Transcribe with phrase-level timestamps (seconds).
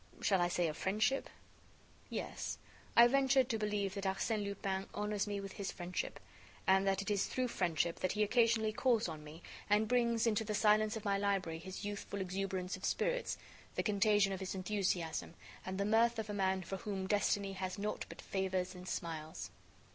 [0.19, 1.29] shall I say of friendship?
[2.09, 2.57] Yes,
[2.97, 6.19] I venture to believe that Arsène Lupin honors me with his friendship,
[6.65, 10.43] and that it is through friendship that he occasionally calls on me, and brings, into
[10.43, 13.37] the silence of my library, his youthful exuberance of spirits,
[13.75, 17.77] the contagion of his enthusiasm, and the mirth of a man for whom destiny has
[17.77, 19.51] naught but favors and smiles.